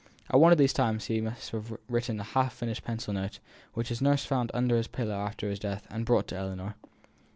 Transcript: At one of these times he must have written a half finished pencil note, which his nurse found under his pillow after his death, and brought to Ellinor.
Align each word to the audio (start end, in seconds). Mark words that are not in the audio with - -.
At 0.31 0.39
one 0.39 0.51
of 0.51 0.57
these 0.57 0.73
times 0.73 1.05
he 1.05 1.21
must 1.21 1.51
have 1.51 1.77
written 1.87 2.19
a 2.19 2.23
half 2.23 2.53
finished 2.55 2.83
pencil 2.83 3.13
note, 3.13 3.37
which 3.75 3.89
his 3.89 4.01
nurse 4.01 4.25
found 4.25 4.49
under 4.51 4.75
his 4.75 4.87
pillow 4.87 5.13
after 5.13 5.47
his 5.47 5.59
death, 5.59 5.85
and 5.91 6.07
brought 6.07 6.27
to 6.29 6.35
Ellinor. 6.35 6.73